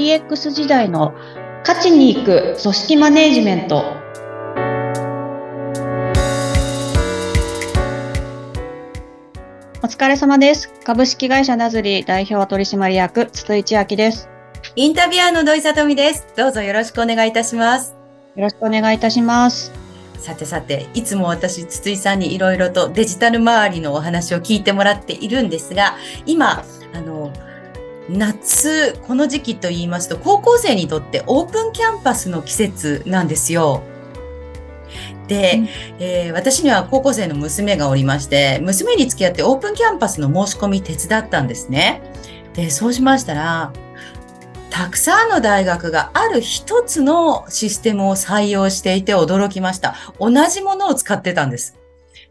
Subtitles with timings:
[0.00, 1.12] DX 時代の
[1.62, 3.84] 価値に行く組織マネジメント。
[9.82, 10.72] お疲れ様です。
[10.84, 14.30] 株式会社ナズリー代表取締役、筒井千明です。
[14.74, 16.26] インタビュアーの土井さとみです。
[16.34, 17.94] どうぞよろしくお願いいたします。
[18.36, 19.70] よろしくお願いいたします。
[20.16, 27.30] さてさて、いつも私、筒井さんにいろいろとデジタル周りのお話を聞いてもらっているんですが、今、あの、
[28.10, 33.82] 夏、この時期と言いますと、高校生にとってオープンキャンパスの季節なんですよ。
[35.28, 35.68] で、うん、
[36.00, 42.02] えー、私には高校生の娘がおりまして、娘に付き合ってオープンキャンパスの申し込み手伝ったんですね。
[42.54, 43.72] で、そうしましたら、
[44.70, 49.94] たくさんの大学がある一つのシステムを採用していて驚きました。
[50.18, 51.76] 同じものを使ってたんです。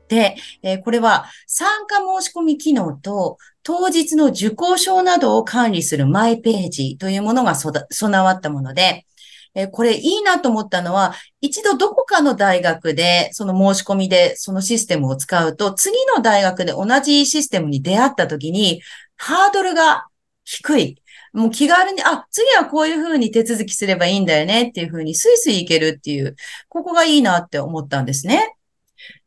[0.09, 3.38] で、えー、これは参加申し込み機能と
[3.70, 9.06] 当日の受講証などを管理するマイページというものが備わったもので、
[9.53, 18.81] え、これいいなと思ったのは、一度どこかの大学でその申し込みでそのシステムを使うと、次の大学で同じシステムに出会った時に、
[19.17, 20.08] ハードルが
[20.45, 21.04] 低い。
[21.33, 26.36] もう気軽に、あ、次はこういうふうに手続きすればいいんだよねっていうふうにスイスイいけるっていう、
[26.70, 28.56] ここがいいなって思ったんですね。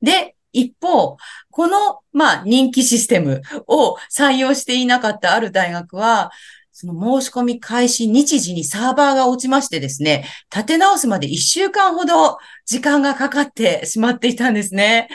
[0.01, 1.17] で、一方、
[1.51, 6.31] この、まあ、人気システムを採用していなかったある大学は、
[6.75, 15.09] その申し込み開始日時にサーバーが落ちましてですね、立て直すまで一週間ほど時間がかかってしまっていたんですね。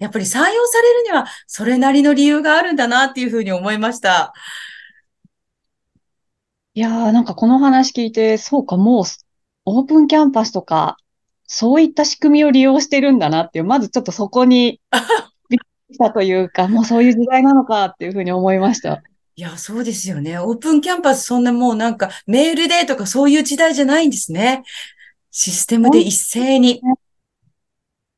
[0.00, 4.34] やっぱり採用されるにはそれなりの理由があるんだなっていうふうに思いました。
[6.74, 9.04] いやー、なんかこの話聞いて、そうか、もう
[9.66, 10.96] オープンキャンパスとか
[11.46, 14.80] そういった仕組みを利用してるんだなっていう、まずちょっとそこに
[15.50, 19.02] びっくりしたというか、もうそういう時代なのかっていうふうに思いました。
[19.36, 20.38] いや、そうですよね。
[20.38, 24.62] オープンキャンパス、そんなもうなんかメールでとかそういう時代じゃないんですね。
[25.32, 26.80] システムで一斉に。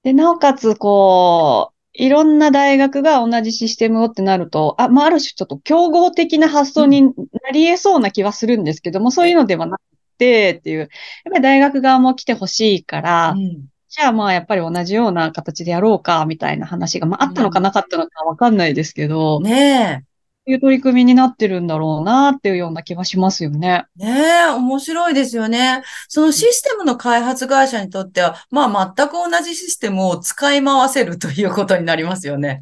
[0.02, 7.10] で、なおかつ、こう、いろんな大学が同じシステムをってなると、あ、まあ、ある種ちょっと競合的な発想にな
[7.52, 9.80] り得そうな気はするんですけども、うん、そういうのではなく
[10.16, 10.88] てっていう、やっ
[11.30, 20.16] ぱり大学側も来てほしいから、うん、じゃあまあやっぱり同じような形でやろうか、みたいな話が、まああったのかなかったのかわかんないですけど、ねえ。
[20.48, 23.86] いう取り組みになってるんだろうなっていうような気はしますよね。
[23.96, 25.82] ねえ、面白いですよね。
[26.08, 32.60] そのシステムの開発会社にとっては、まあ全く同じシステムを使い回せるということになりますよね。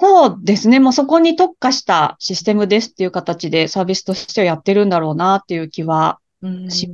[0.00, 0.80] そうですね。
[0.80, 6.18] もうそこに特化したシステムですっていう形でサービスとしてはやってるんだろうなっていう気は
[6.68, 6.90] し、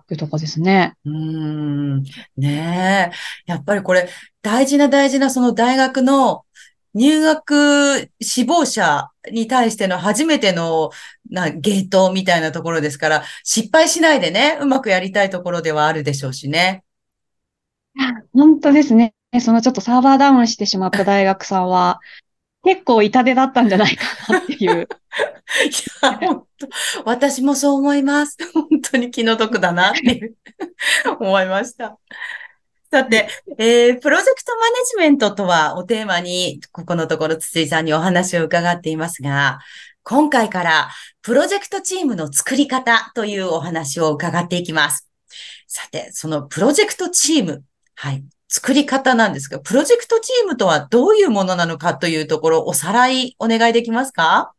[0.00, 0.94] っていうとこですね。
[1.04, 2.02] うん。
[2.36, 3.10] ね
[3.46, 3.50] え。
[3.50, 4.08] やっぱりこれ、
[4.42, 6.44] 大事な大事なその大学の
[6.94, 10.90] 入学志望者に対しての初めての
[11.30, 16.84] なゲートみたいなところですから、失敗しないでね、うまくやりたいところではあるでしょうしね。
[18.32, 19.14] 本当ですね。
[19.40, 22.00] そのちょっとサーバーダウンしてしまった大学さんは、
[22.66, 24.80] 結構痛手だったんじゃないかなっていう。
[24.80, 24.82] い
[26.02, 26.68] や、本当
[27.04, 28.36] 私もそう思います。
[28.52, 30.32] 本当に気の毒だなって
[31.20, 31.96] 思いました。
[32.90, 33.28] さて、
[33.58, 39.60] えー、プロジェクトマネジメントとはおテーマに、ここのところ筒井さんにお話を伺っていますが、
[40.02, 40.90] 今回から
[41.22, 45.08] プロジェクトチームの作り方というお話を伺っていきます。
[45.68, 47.62] さて、そのプロジェクトチーム、
[47.94, 54.52] はい、作り方なんですが、プロジェクトチームとはどういうものなのかというところ、おさらいお願いできますか？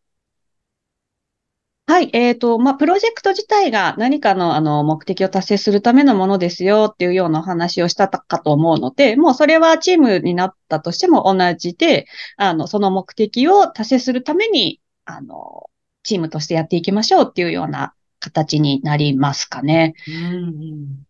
[1.90, 12.06] はい、えっ、ー、と、まあ、プロジェクト自体が何かの、あの、目的を達成するためのものですよっていうようなお話をしたかと思うので、もうそれはチームになったとしても同じで、
[12.36, 15.70] あの、その目的を達成するために、あの、
[16.04, 19.94] チームとしてやっていきましょうっていうような形になりますかね。
[20.08, 21.07] うん、うん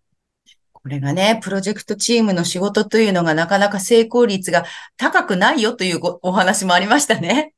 [0.88, 4.64] これがね、プロジェクトチームの仕事というのがなかなか成功率が
[4.96, 7.54] 高くないよというお話もありましたね。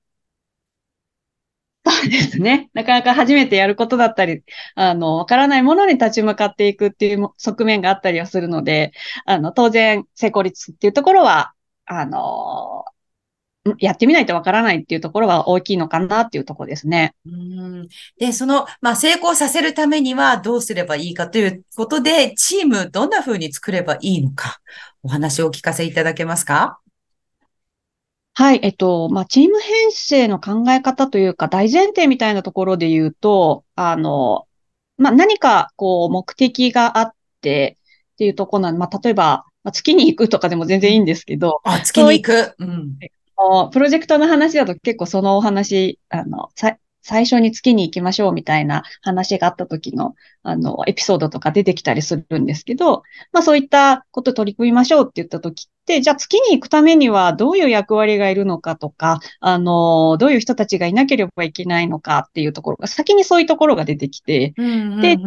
[1.85, 2.71] そうですね。
[2.73, 4.43] なかなか初めてやることだったり、
[4.73, 8.93] あの、わからないものに立ち向かっていくっていう側面があったりはするので、
[9.27, 11.53] あの、当然、成功率っていうところは、
[11.85, 12.83] あの、
[13.77, 17.13] やってみないとわからないっていうところは大きいのかなっていうところですね。
[17.25, 17.87] うん
[18.17, 24.59] で、その、まあ、成功させるためにはどうすればいいかということで、チームどんな風に作ればいいのか、
[25.03, 26.79] お話をお聞かせいただけますか？
[28.35, 34.45] はい、えっと、まあ、チーム編成の考え方というか、大前提みたいなところで言うと、あの、
[34.97, 37.11] まあ、何か、こう、目的があっ
[37.41, 37.77] て
[38.13, 41.59] っていうところなんで、まあ、例えば、まあ、月に行くとかでも全然いいんですけど。
[41.65, 42.55] あ、月に行く。
[42.59, 42.97] うん。
[43.39, 46.49] のプロジェクトの話だと結構そのお話、あの、
[47.01, 64.53] 最初に月に行きましょうみたいな話があった時の、あの、エピソードとか出てきたりするんですけど、まあそういったこと取り組みましょうって言った時って、じゃあ月に行くためにはどういう役割がいるのかとか、あの、どういう人たちがいなければいけないのかっていうところが、先にそういうところが出てきて、
[65.01, 65.19] で、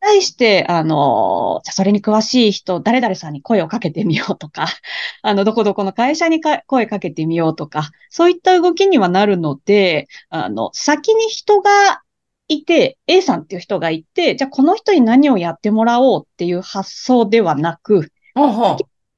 [0.00, 4.66] 対して、あの、じゃそれに詳しい人、誰々さんに声をかけてみようとか、
[5.22, 11.70] あの、どこどこの会社に声かけてみようとか、そういった動きにはなるので、あの、先に人が
[12.48, 18.12] いて、A さんっていう人がいて、じゃあこの人に何をやってもらおうっていう発想ではなく、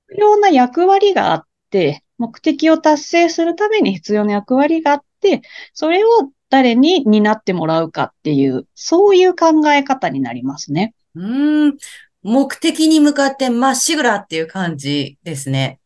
[0.09, 5.43] 必要な役割があって、目的を達成するために必要な役割があって、
[5.73, 6.09] それを
[6.51, 10.95] 誰に担ってもらうかっていう、そういう考え方になりますね。
[11.15, 11.77] うん。
[12.23, 15.81] 目的に向かってまっしぐらっていう感じですね。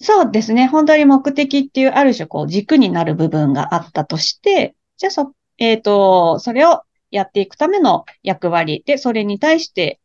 [0.00, 0.66] そうですね。
[0.66, 10.00] 本当に目的っていうある種こう軸になる部分があったとして、じゃあそ、えっ、ー、と、それをやっていくための役割で、それに対して、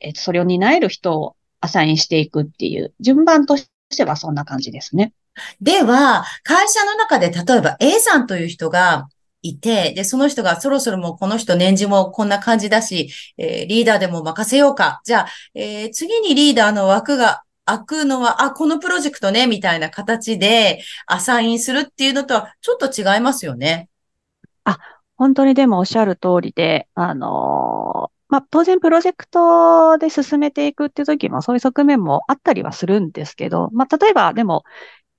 [0.00, 5.12] えー、それを担える人をアサインしていくっていう順番としてはそんな感じですね。
[5.60, 9.08] では、会社の中で例えば A さんという人が
[9.42, 15.00] いて、で、その人がそろそろもうこの人年次もこんな感じだし、えー、リーダーでも任せようか。
[15.04, 23.88] じゃあ、えー、次にリーダーの枠が開くのは、あ、このプロジェクトね、みたいな形でアサインするっていうのとはちょっと違いますよね。
[24.64, 24.78] あ、
[25.16, 34.64] 本当にでもおっしゃる通りで、あのーまあ、当然プロジェクトで進めていくっていう時もそういう側面もあったりはするんですけど、まあ、例えばでも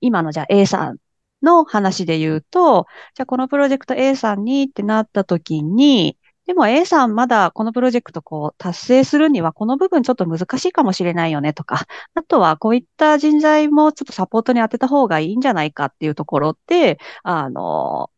[0.00, 0.98] 今のじゃあ A さん
[1.42, 6.16] の話で言うと、じゃあこのプロジェクト A さんにってなった時に、
[6.46, 18.10] でも A さんまだこのプロジェクトこう達成するにはこの部分ちょっと難しいかもしれないよねとか、あとはこういった人材もちょっとサポートに当てた方がいいんじゃないかっていうところって、あの、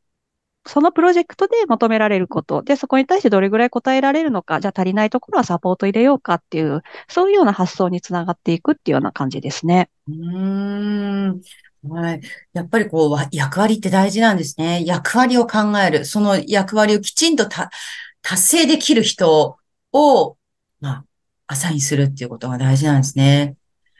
[0.66, 9.90] そのプロジェクトで求められること、で、そこに対してどれぐらい答えられるのか、じゃあ足りないところはサポート入れようかっていう、そういうような発想につながっていくっていうような感じですね。
[10.08, 11.40] うん。
[11.88, 12.20] はい。
[12.52, 14.84] やっぱりこう、役割って大事なんですね。
[14.84, 16.04] 役割を考える。
[16.04, 17.70] その役割をきちんと達
[18.36, 19.56] 成できる人
[19.92, 20.36] を、
[20.80, 21.04] まあ、
[21.46, 23.56] アサインするっていうことが大事なんですね。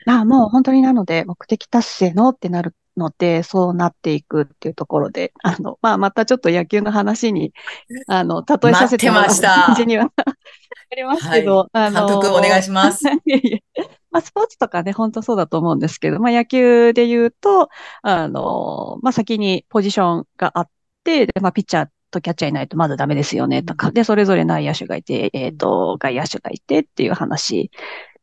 [0.07, 7.53] あもう本当になので、目的達成のってなるので、そうなっていくっていうところで、あの、まあ、またちょっと野球の話に、
[8.07, 13.03] あの、例えさせてもらった感じにはありますけど、はい、監督お願いします。
[14.11, 17.69] まあ、スポーツとかね、本当そうだと思うんですけど、まあ、野球で言うと、
[18.01, 20.69] あの、まあ、先にポジションがあっ
[21.03, 27.71] て、でまあ、ピッチャーとキャッチャーいないとまずダメですよね、とか、で、それぞれ内野手がいて、えっ、ー、と、外野手がいてっていう話。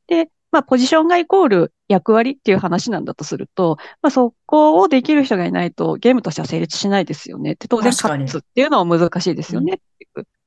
[0.06, 7.55] で、まあ、ポジションがイコール役割っていう話なんだとすると、まあ、そこをできる人がいないとゲームとしては成立しないですよね。
[7.55, 9.81] で当然勝つっていうのは難しいですよね。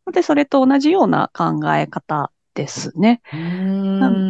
[0.05, 3.21] うん、で、それと同じような考え方ですね。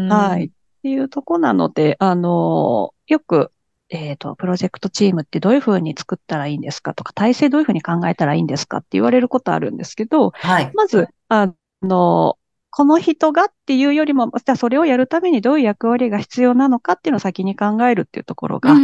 [0.10, 0.52] はい。
[0.82, 3.52] っていうとこなので、あの、よく、
[3.90, 10.72] えっ、ー、と、プロジェクトチームってどういうふうに作ったらいいんですかとか、体制どういうふうに考えたらいいんですかって言われることあるんですけど、はい。
[10.74, 12.40] まず、あの、
[12.72, 18.76] この人がっていうよりも、じゃあそれをやるためにどういう役割が必要なのかっていうのを先に考えるっていうところが、あ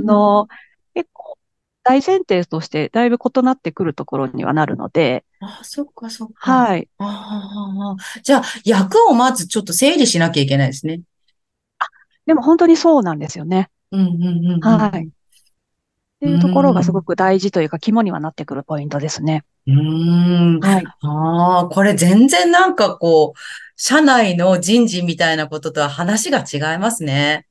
[0.00, 0.48] の、
[0.94, 1.38] 結構
[1.84, 5.24] 大前提としてだいぶ異なってくるところにはなるので。
[5.38, 6.52] あ、そっかそっか。
[6.52, 6.88] はい。
[6.98, 11.02] あじゃあ、役をまずちょっと整理しなきゃいけないですね。
[12.26, 13.70] あ、でも本当にそうなんですよね。
[13.92, 15.04] うんうんうん、はい。
[15.04, 15.08] っ
[16.20, 19.44] ていうところがすごく大事というか、肝にはなってくるポイントですね。
[19.66, 20.60] うん。
[20.60, 20.84] はい。
[20.84, 23.40] ああ、これ全然なんかこう、
[23.76, 27.46] 社内の人事みたいなこととは話が違いますね。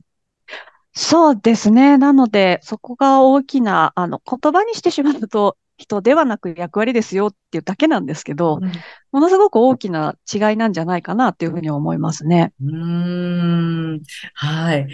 [0.93, 1.97] そうですね。
[1.97, 8.71] なので、そこが大きな、あの、言葉にしてしまうと、人ではなく役割ですよっていうだけなんですけど、うん、
[9.11, 12.53] ものすごく大きな違いなんじゃないかなっていうふうに思いますね。
[12.61, 14.01] うん。
[14.33, 14.87] はい。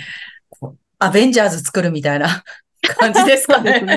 [0.99, 2.43] アベンジャーズ作るみたいな
[2.99, 3.79] 感じですかね。
[3.79, 3.93] そうで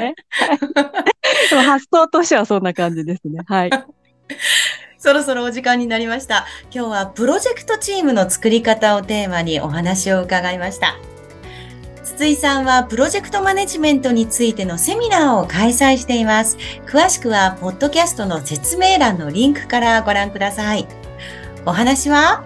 [1.48, 1.62] すね。
[1.62, 3.40] 発想としてはそんな感じですね。
[3.46, 3.70] はい。
[4.98, 6.46] そろそろお時間になりました。
[6.74, 10.96] 今日はプロジェクトチームの作り方をテーマにお話を伺いました。
[12.04, 16.58] 筒井さんはプロジェクトマネジメントについてのセミナーを開催しています。
[16.86, 20.86] 詳しくは、ポッドキャストの説明欄のリンクからご覧ください。
[21.64, 22.44] お話は？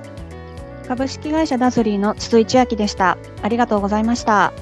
[0.86, 3.18] 株式会社ダズリーの筒井千秋でした。
[3.42, 4.52] ありがとうございました。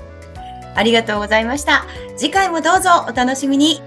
[0.75, 1.85] ありがとうございました。
[2.17, 3.81] 次回もどうぞお楽しみに。